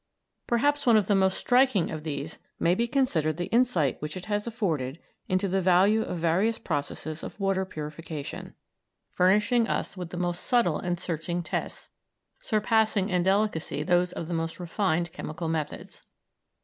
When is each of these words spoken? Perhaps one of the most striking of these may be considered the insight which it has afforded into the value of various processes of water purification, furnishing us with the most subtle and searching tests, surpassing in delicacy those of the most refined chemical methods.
Perhaps 0.47 0.87
one 0.87 0.97
of 0.97 1.05
the 1.05 1.13
most 1.13 1.37
striking 1.37 1.91
of 1.91 2.01
these 2.01 2.39
may 2.59 2.73
be 2.73 2.87
considered 2.87 3.37
the 3.37 3.51
insight 3.51 4.01
which 4.01 4.17
it 4.17 4.25
has 4.25 4.47
afforded 4.47 4.97
into 5.29 5.47
the 5.47 5.61
value 5.61 6.01
of 6.01 6.17
various 6.17 6.57
processes 6.57 7.21
of 7.21 7.39
water 7.39 7.65
purification, 7.65 8.55
furnishing 9.11 9.67
us 9.67 9.95
with 9.95 10.09
the 10.09 10.17
most 10.17 10.41
subtle 10.43 10.79
and 10.79 10.99
searching 10.99 11.43
tests, 11.43 11.89
surpassing 12.39 13.09
in 13.09 13.21
delicacy 13.21 13.83
those 13.83 14.11
of 14.13 14.27
the 14.27 14.33
most 14.33 14.59
refined 14.59 15.11
chemical 15.11 15.47
methods. 15.47 16.01